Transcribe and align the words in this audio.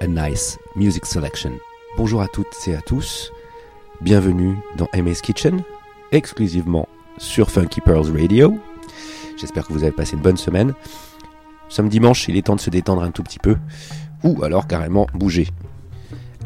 a 0.00 0.06
nice 0.06 0.58
music 0.76 1.04
selection. 1.04 1.58
Bonjour 1.96 2.22
à 2.22 2.28
toutes 2.28 2.68
et 2.68 2.74
à 2.74 2.80
tous. 2.80 3.32
Bienvenue 4.00 4.56
dans 4.76 4.86
Amy's 4.92 5.20
Kitchen, 5.20 5.62
exclusivement 6.12 6.88
sur 7.16 7.50
Funky 7.50 7.80
Pearls 7.80 8.12
Radio. 8.12 8.58
J'espère 9.36 9.66
que 9.66 9.72
vous 9.72 9.82
avez 9.82 9.92
passé 9.92 10.14
une 10.14 10.22
bonne 10.22 10.36
semaine. 10.36 10.72
Sommes 11.68 11.88
dimanche, 11.88 12.28
il 12.28 12.36
est 12.36 12.42
temps 12.42 12.54
de 12.54 12.60
se 12.60 12.70
détendre 12.70 13.02
un 13.02 13.10
tout 13.10 13.24
petit 13.24 13.40
peu, 13.40 13.56
ou 14.22 14.44
alors 14.44 14.68
carrément 14.68 15.06
bouger. 15.14 15.48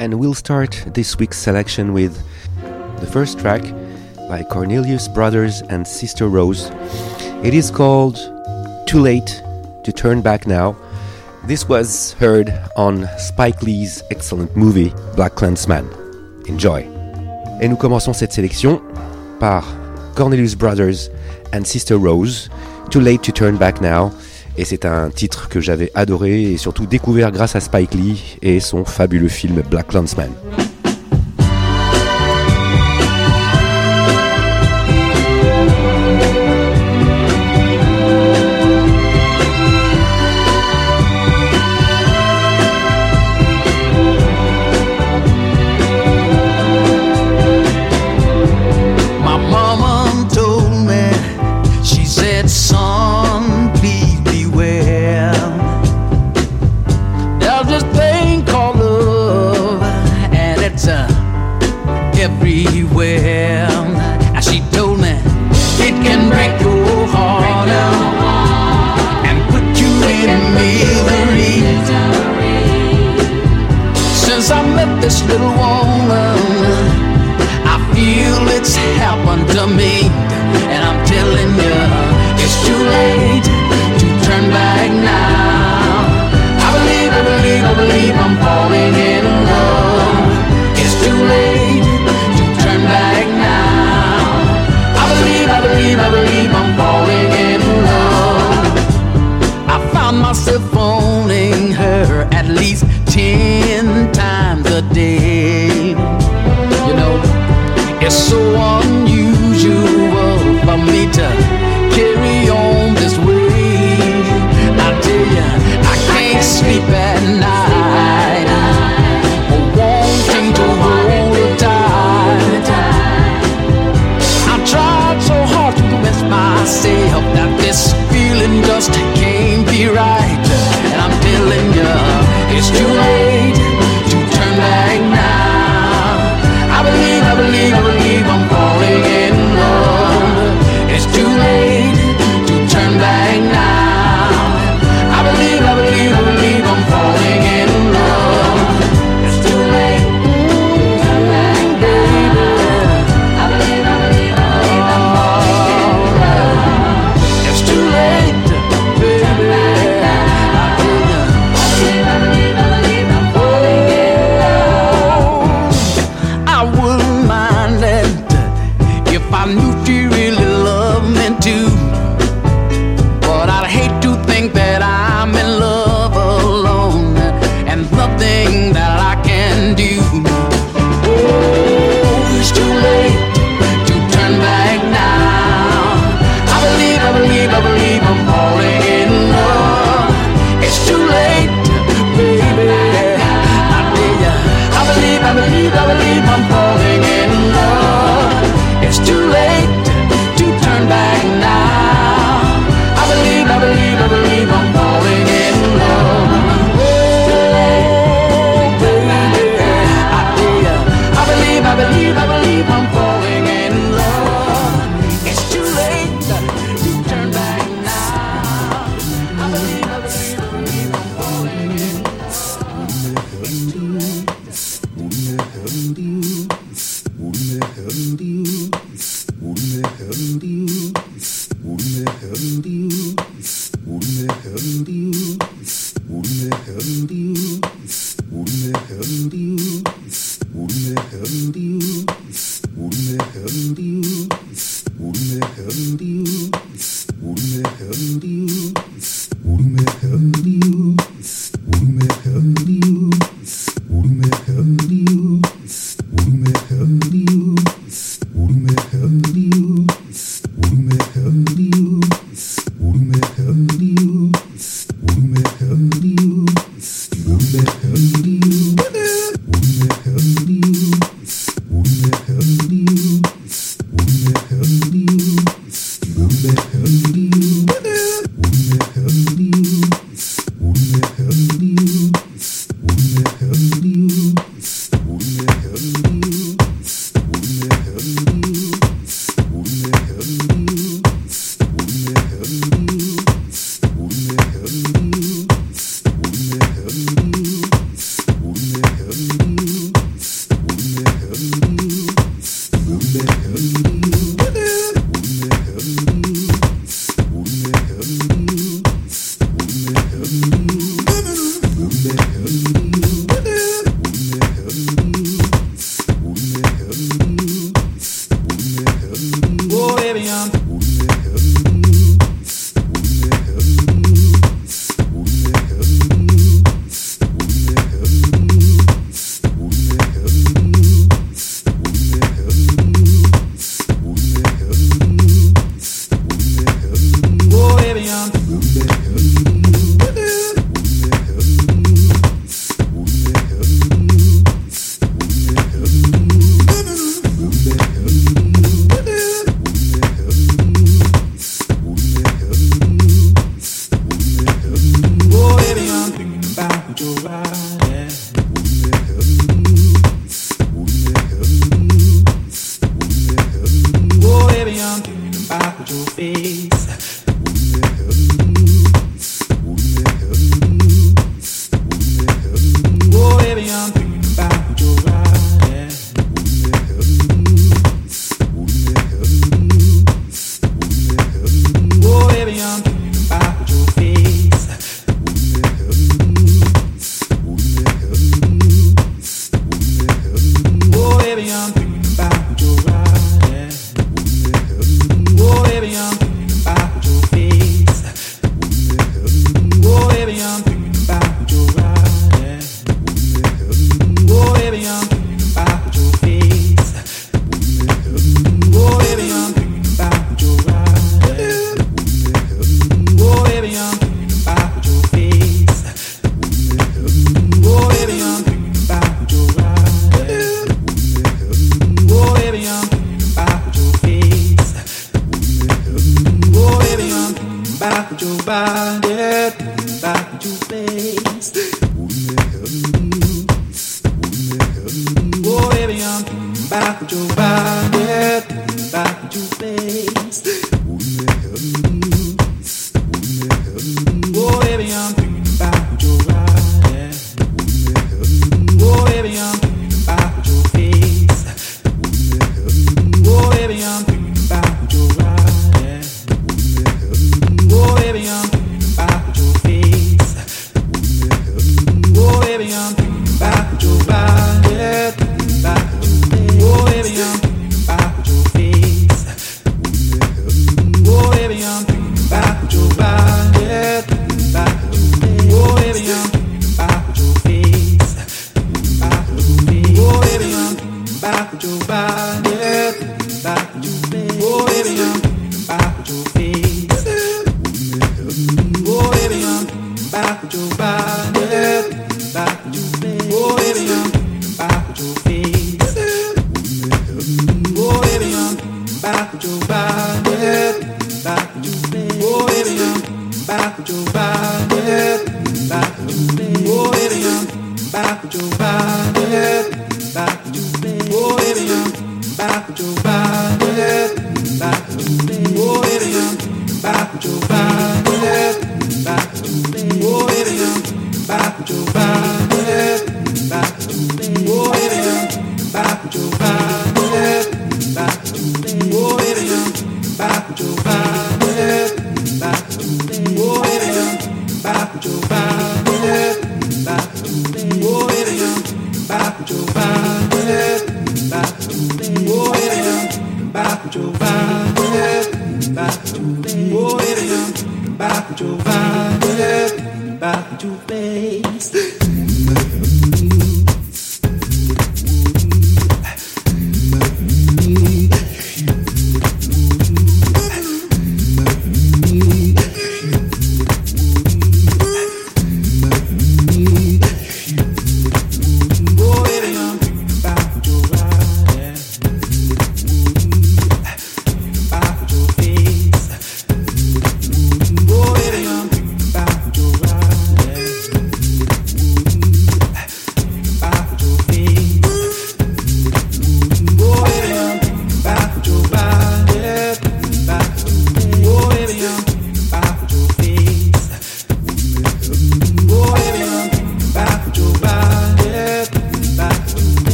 And 0.00 0.14
we'll 0.14 0.34
start 0.34 0.90
this 0.94 1.16
week's 1.18 1.36
selection 1.36 1.90
with 1.90 2.12
the 3.00 3.06
first 3.06 3.38
track 3.38 3.62
by 4.30 4.42
Cornelius 4.48 5.08
Brothers 5.08 5.62
and 5.68 5.84
Sister 5.84 6.26
Rose. 6.26 6.70
It 7.44 7.52
is 7.52 7.70
called 7.70 8.18
Too 8.86 9.02
Late 9.02 9.42
to 9.84 9.92
Turn 9.92 10.22
Back 10.22 10.46
Now. 10.46 10.74
This 11.44 11.68
was 11.68 12.14
heard 12.20 12.52
on 12.76 13.08
Spike 13.18 13.62
Lee's 13.62 14.04
excellent 14.10 14.56
movie 14.56 14.92
Black 15.16 15.34
Clansman. 15.34 15.84
Enjoy. 16.48 16.86
Et 17.60 17.66
nous 17.66 17.74
commençons 17.74 18.12
cette 18.12 18.32
sélection 18.32 18.80
par 19.40 19.66
Cornelius 20.14 20.54
Brothers 20.54 21.10
and 21.52 21.64
Sister 21.64 21.94
Rose. 21.94 22.48
Too 22.92 23.00
Late 23.00 23.22
to 23.22 23.32
Turn 23.32 23.56
Back 23.56 23.80
Now. 23.80 24.12
Et 24.56 24.64
c'est 24.64 24.84
un 24.84 25.10
titre 25.10 25.48
que 25.48 25.60
j'avais 25.60 25.90
adoré 25.96 26.52
et 26.52 26.56
surtout 26.58 26.86
découvert 26.86 27.32
grâce 27.32 27.56
à 27.56 27.60
Spike 27.60 27.94
Lee 27.94 28.38
et 28.40 28.60
son 28.60 28.84
fabuleux 28.84 29.26
film 29.26 29.62
Black 29.68 29.92
Landsman. 29.94 30.30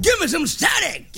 Give 0.00 0.20
me 0.20 0.26
some 0.26 0.46
static! 0.46 1.13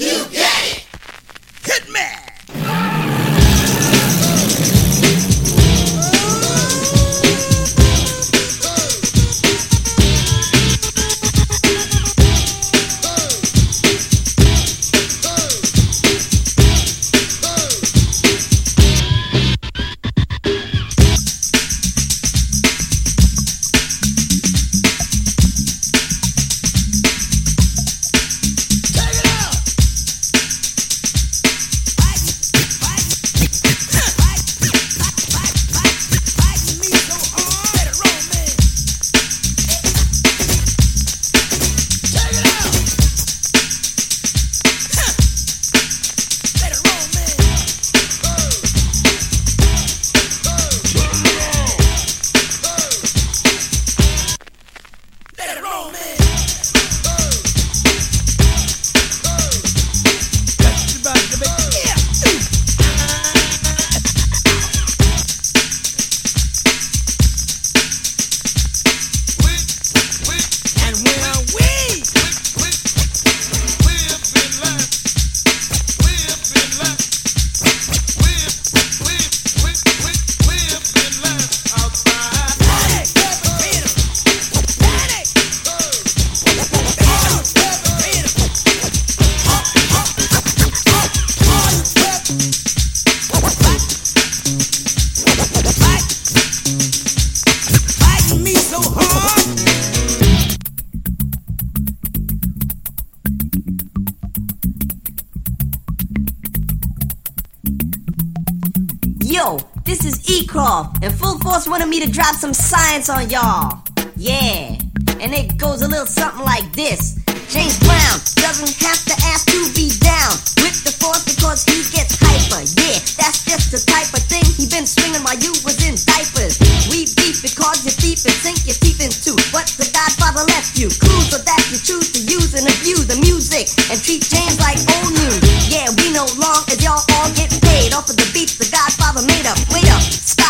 Yo, 109.37 109.61
this 109.85 110.07
is 110.07 110.17
E-Croft, 110.33 111.05
and 111.05 111.13
Full 111.13 111.37
Force 111.41 111.69
wanted 111.69 111.93
me 111.93 112.01
to 112.01 112.11
drop 112.11 112.37
some 112.37 112.55
science 112.55 113.11
on 113.11 113.29
y'all. 113.29 113.85
Yeah, 114.17 114.81
and 115.21 115.35
it 115.37 115.59
goes 115.59 115.83
a 115.83 115.89
little 115.89 116.07
something 116.07 116.41
like 116.41 116.65
this. 116.73 117.21
James 117.53 117.79
Brown 117.85 118.17
doesn't 118.41 118.73
have 118.81 119.05
to 119.05 119.15
ask 119.29 119.45
to 119.53 119.61
be 119.77 119.93
down 120.01 120.33
with 120.65 120.81
the 120.89 120.91
force 120.97 121.23
because 121.29 121.69
he 121.69 121.85
gets 121.93 122.17
hyper. 122.17 122.65
Yeah, 122.81 122.97
that's 123.21 123.45
just 123.45 123.77
the 123.77 123.81
type 123.85 124.09
of 124.17 124.25
thing 124.25 124.43
he 124.57 124.67
been 124.73 124.89
swinging 124.89 125.21
while 125.21 125.39
you 125.39 125.53
was 125.63 125.79
in 125.85 126.01
diapers. 126.09 126.57
We 126.89 127.05
beef 127.15 127.45
because 127.45 127.85
you're 127.85 127.95
deep 128.03 128.19
and 128.27 128.35
sink 128.41 128.67
your 128.67 128.75
teeth 128.81 129.05
into 129.05 129.37
what 129.53 129.71
the 129.79 129.87
Godfather 129.95 130.43
left 130.49 130.81
you. 130.81 130.89
Clues 130.89 131.29
so 131.31 131.39
that 131.39 131.61
you 131.69 131.77
choose 131.77 132.11
to 132.17 132.21
use 132.25 132.57
and 132.57 132.67
abuse 132.67 133.07
the 133.07 133.21
music 133.23 133.69
and 133.93 134.01
treat 134.01 134.27
James 134.27 134.59
like 134.59 134.81
old 134.99 135.15
news. 135.15 135.39
Yeah, 135.71 135.93
we 136.03 136.11
no 136.11 136.27
long 136.41 136.66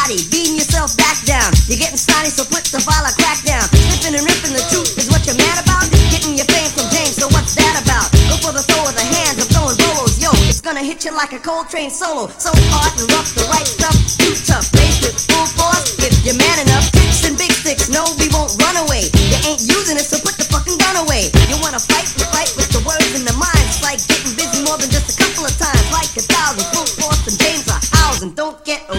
beating 0.07 0.55
yourself 0.55 0.95
back 0.95 1.19
down. 1.27 1.51
You're 1.67 1.83
getting 1.83 1.99
snotty, 1.99 2.31
so 2.31 2.47
put 2.47 2.63
the 2.71 2.79
violent 2.79 3.19
crack 3.19 3.43
down. 3.43 3.67
Sniffing 3.75 4.15
and 4.15 4.23
ripping 4.23 4.55
the 4.55 4.63
truth 4.71 4.95
is 4.95 5.11
what 5.11 5.27
you're 5.27 5.35
mad 5.35 5.59
about. 5.59 5.83
Getting 6.15 6.39
your 6.39 6.47
fame 6.47 6.71
from 6.71 6.87
James, 6.95 7.19
so 7.19 7.27
what's 7.35 7.59
that 7.59 7.83
about? 7.83 8.07
Go 8.31 8.39
for 8.39 8.55
the 8.55 8.63
throw 8.63 8.87
of 8.87 8.95
the 8.95 9.03
hands, 9.03 9.43
I'm 9.43 9.51
throwing 9.51 9.75
bolos. 9.75 10.23
Yo, 10.23 10.31
it's 10.47 10.63
gonna 10.63 10.87
hit 10.87 11.03
you 11.03 11.11
like 11.11 11.35
a 11.35 11.43
Coltrane 11.43 11.91
solo. 11.91 12.31
So 12.39 12.55
hard 12.71 12.95
and 13.03 13.11
rough, 13.11 13.35
the 13.35 13.43
right 13.51 13.67
stuff, 13.67 13.99
too 14.15 14.31
tough. 14.47 14.71
Raised 14.79 15.03
with 15.03 15.19
full 15.27 15.47
force, 15.59 15.99
if 15.99 16.15
you're 16.23 16.39
man 16.39 16.63
enough. 16.63 16.87
Kicks 16.95 17.27
and 17.27 17.35
big 17.35 17.51
sticks, 17.51 17.91
no, 17.91 18.07
we 18.23 18.31
won't 18.31 18.55
run 18.63 18.79
away. 18.87 19.11
You 19.11 19.39
ain't 19.43 19.67
using 19.67 19.99
it, 19.99 20.07
so 20.07 20.23
put 20.23 20.39
the 20.39 20.47
fucking 20.47 20.79
gun 20.79 21.03
away. 21.03 21.35
You 21.51 21.59
wanna 21.59 21.83
fight, 21.83 22.07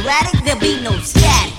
erratic, 0.07 0.41
there'll 0.45 0.59
be 0.59 0.81
no 0.81 0.91
static. 0.99 1.56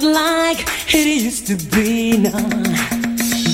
not 0.00 0.12
like 0.12 0.60
it 0.94 1.22
used 1.22 1.46
to 1.46 1.56
be 1.70 2.18
now. 2.18 2.38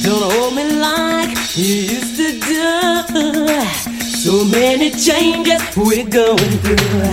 Don't 0.02 0.33
hold 0.33 0.54
me 0.54 0.64
like 0.78 1.30
you 1.57 1.74
used 1.96 2.16
to 2.16 2.38
do. 2.40 3.61
So 4.00 4.44
many 4.44 4.90
changes 4.90 5.62
we're 5.76 6.09
going 6.09 6.59
through. 6.64 7.12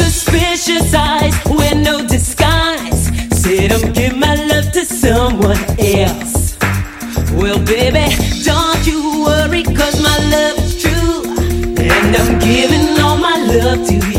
Suspicious 0.00 0.94
eyes 0.94 1.34
with 1.46 1.76
no 1.76 2.06
disguise. 2.06 3.10
Say 3.30 3.68
don't 3.68 3.94
give 3.94 4.16
my 4.16 4.34
love 4.46 4.72
to 4.72 4.84
someone 4.84 5.58
else. 5.78 6.56
Well, 7.32 7.58
baby, 7.64 8.06
don't 8.44 8.86
you 8.86 9.24
worry, 9.24 9.62
cause 9.62 10.00
my 10.02 10.18
love 10.34 10.58
is 10.58 10.82
true. 10.82 11.22
And 11.78 12.16
I'm 12.16 12.38
giving 12.40 13.00
all 13.00 13.18
my 13.18 13.36
love 13.36 13.86
to 13.86 13.94
you. 13.94 14.13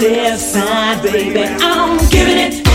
left 0.00 0.40
side, 0.40 1.02
baby. 1.02 1.42
I'm 1.60 1.98
giving 2.10 2.38
it. 2.38 2.69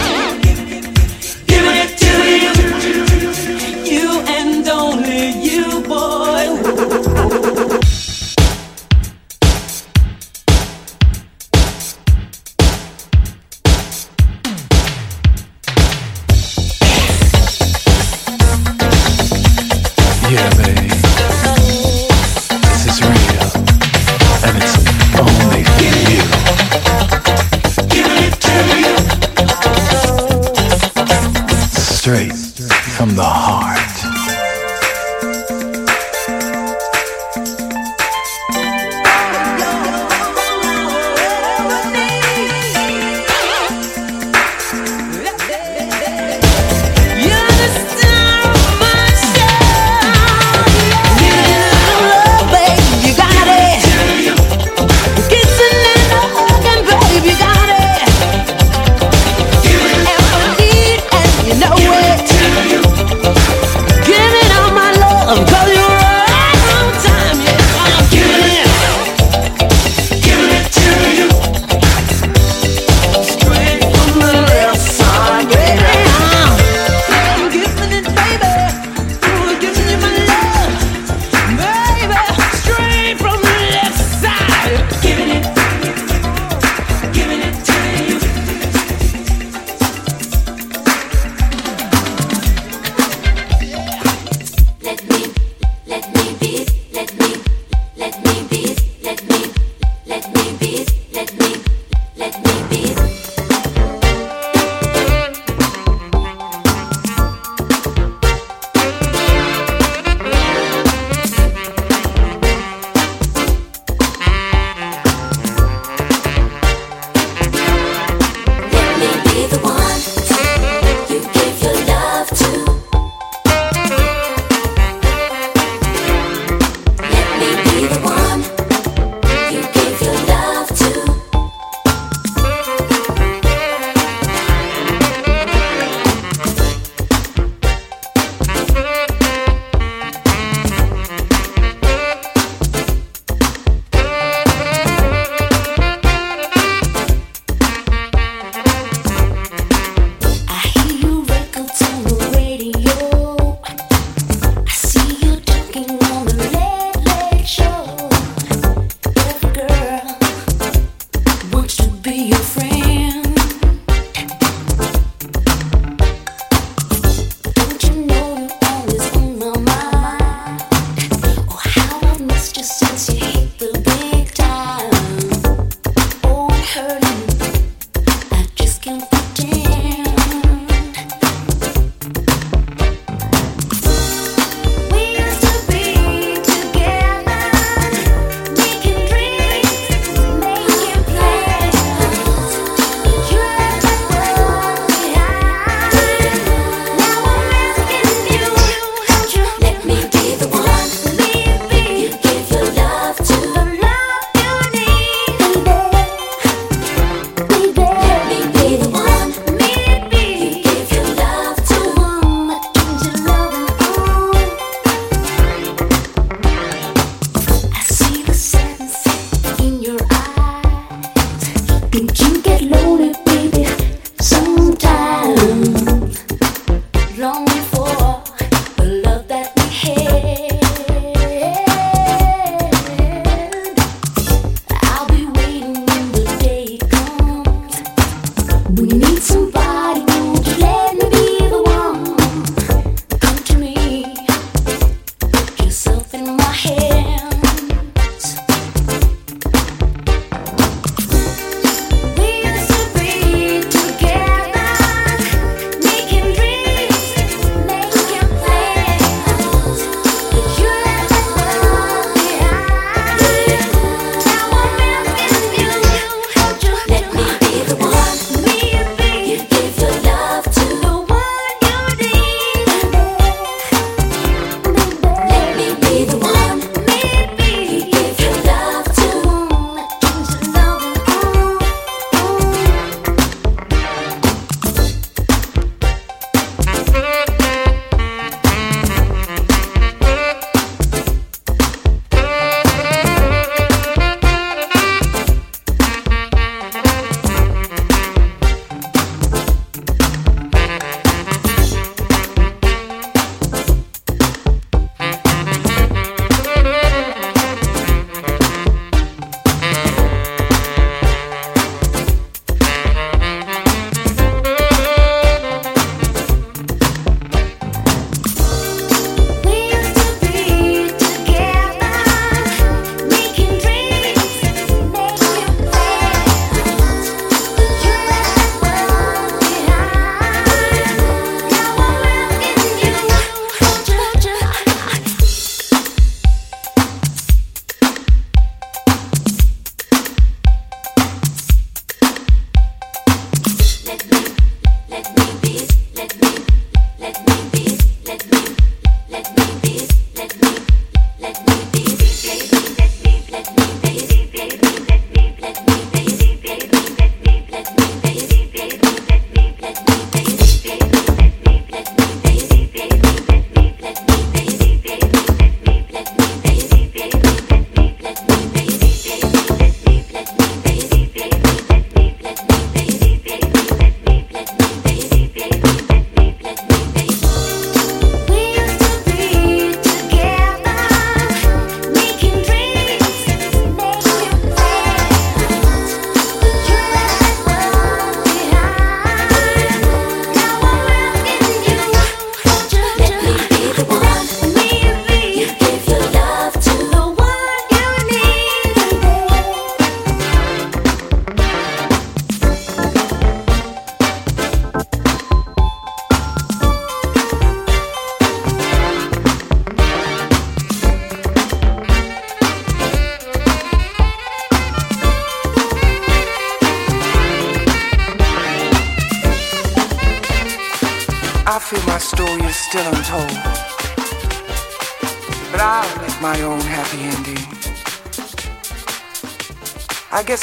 straight. 32.05 32.44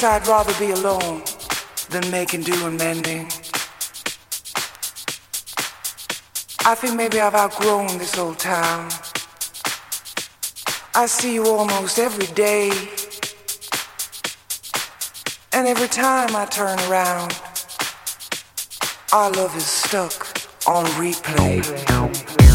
I'd 0.04 0.26
rather 0.26 0.52
be 0.58 0.72
alone 0.72 1.22
than 1.90 2.10
making 2.10 2.42
do 2.42 2.66
and 2.66 2.76
mending. 2.76 3.26
I 6.64 6.74
think 6.74 6.96
maybe 6.96 7.20
I've 7.20 7.34
outgrown 7.34 7.98
this 7.98 8.18
old 8.18 8.38
town. 8.38 8.90
I 10.94 11.06
see 11.06 11.34
you 11.34 11.46
almost 11.46 11.98
every 12.00 12.26
day. 12.34 12.70
And 15.52 15.68
every 15.68 15.88
time 15.88 16.34
I 16.34 16.46
turn 16.46 16.78
around, 16.90 17.40
our 19.12 19.30
love 19.30 19.56
is 19.56 19.66
stuck 19.66 20.26
on 20.66 20.84
replay. 21.00 22.51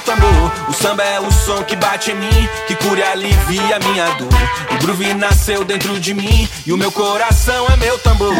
tambor. 0.00 0.52
O 0.68 0.72
samba 0.72 1.02
é 1.04 1.20
o 1.20 1.30
som 1.30 1.62
que 1.62 1.76
bate 1.76 2.10
em 2.10 2.16
mim, 2.16 2.48
que 2.66 2.74
cura 2.74 3.00
e 3.00 3.02
alivia 3.02 3.76
a 3.76 3.78
minha 3.78 4.06
dor. 4.14 4.28
O 4.72 4.78
groove 4.78 5.14
nasceu 5.14 5.64
dentro 5.64 5.98
de 5.98 6.14
mim 6.14 6.48
e 6.66 6.72
o 6.72 6.76
meu 6.76 6.92
coração 6.92 7.66
é 7.68 7.76
meu 7.76 7.98
tambor. 7.98 8.34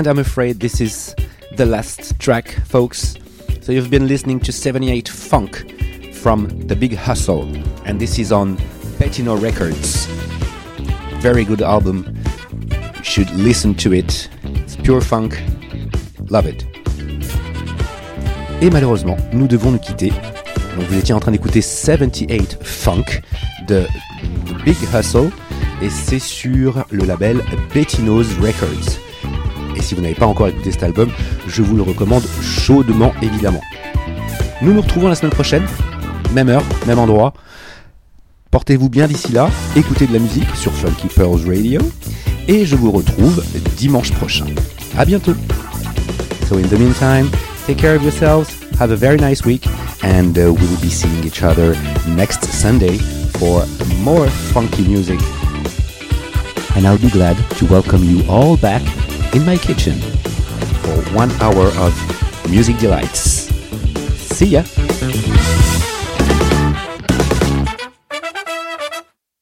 And 0.00 0.06
I'm 0.06 0.18
afraid 0.18 0.60
this 0.60 0.80
is 0.80 1.14
the 1.56 1.66
last 1.66 2.18
track, 2.18 2.52
folks. 2.64 3.18
So 3.60 3.70
you've 3.70 3.90
been 3.90 4.08
listening 4.08 4.40
to 4.40 4.50
78 4.50 5.06
Funk 5.06 6.14
from 6.14 6.48
The 6.68 6.74
Big 6.74 6.96
Hustle, 6.96 7.54
and 7.84 8.00
this 8.00 8.18
is 8.18 8.32
on 8.32 8.56
Bettino 8.98 9.38
Records. 9.38 10.06
Very 11.20 11.44
good 11.44 11.60
album. 11.60 12.16
You 12.96 13.04
should 13.04 13.30
listen 13.32 13.74
to 13.74 13.92
it. 13.92 14.30
It's 14.42 14.74
pure 14.74 15.02
funk. 15.02 15.38
Love 16.30 16.46
it. 16.46 16.64
Et 18.62 18.70
malheureusement, 18.70 19.18
nous 19.34 19.48
devons 19.48 19.70
nous 19.70 19.80
quitter. 19.80 20.14
Donc 20.76 20.86
vous 20.88 20.96
étiez 20.96 21.12
en 21.12 21.20
train 21.20 21.32
d'écouter 21.32 21.60
78 21.60 22.56
Funk 22.62 23.20
de 23.68 23.86
The 24.46 24.64
Big 24.64 24.78
Hustle 24.94 25.30
et 25.82 25.90
c'est 25.90 26.18
sur 26.18 26.86
le 26.90 27.04
label 27.04 27.42
Bettino's 27.74 28.28
Records. 28.40 29.09
Si 29.80 29.94
vous 29.94 30.02
n'avez 30.02 30.14
pas 30.14 30.26
encore 30.26 30.48
écouté 30.48 30.70
cet 30.70 30.82
album, 30.82 31.10
je 31.46 31.62
vous 31.62 31.76
le 31.76 31.82
recommande 31.82 32.22
chaudement 32.42 33.12
évidemment. 33.22 33.60
Nous 34.62 34.72
nous 34.72 34.82
retrouvons 34.82 35.08
la 35.08 35.14
semaine 35.14 35.32
prochaine, 35.32 35.66
même 36.32 36.48
heure, 36.48 36.64
même 36.86 36.98
endroit. 36.98 37.32
Portez-vous 38.50 38.88
bien 38.88 39.06
d'ici 39.06 39.32
là, 39.32 39.48
écoutez 39.76 40.06
de 40.06 40.12
la 40.12 40.18
musique 40.18 40.54
sur 40.54 40.72
Funky 40.72 41.08
Pearls 41.08 41.46
Radio 41.46 41.80
et 42.48 42.66
je 42.66 42.76
vous 42.76 42.90
retrouve 42.90 43.42
dimanche 43.76 44.12
prochain. 44.12 44.46
À 44.98 45.04
bientôt. 45.04 45.34
So 46.48 46.58
in 46.58 46.66
the 46.68 46.78
meantime, 46.78 47.30
take 47.66 47.78
care 47.78 47.94
of 47.96 48.02
yourselves, 48.02 48.48
have 48.78 48.90
a 48.90 48.96
very 48.96 49.18
nice 49.18 49.44
week 49.44 49.66
and 50.02 50.36
uh, 50.36 50.52
we 50.52 50.66
will 50.66 50.80
be 50.80 50.90
seeing 50.90 51.24
each 51.24 51.42
other 51.42 51.76
next 52.08 52.44
Sunday 52.44 52.98
for 53.38 53.64
more 54.02 54.28
funky 54.52 54.82
music. 54.82 55.20
And 56.76 56.86
I'll 56.86 56.98
be 56.98 57.10
glad 57.10 57.36
to 57.58 57.66
welcome 57.66 58.04
you 58.04 58.24
all 58.28 58.56
back 58.56 58.82
in 59.34 59.44
my 59.44 59.56
kitchen 59.56 59.98
for 60.82 60.96
one 61.14 61.30
hour 61.40 61.68
of 61.78 62.50
music 62.50 62.78
delights. 62.78 63.48
See 64.16 64.46
ya! 64.46 64.62